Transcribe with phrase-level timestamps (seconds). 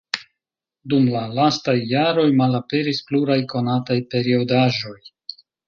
[0.93, 4.99] Dum la lastaj jaroj malaperis pluraj konataj periodaĵoj.